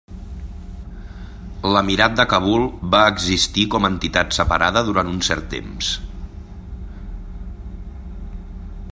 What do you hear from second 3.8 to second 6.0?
a entitat separada durant un cert temps.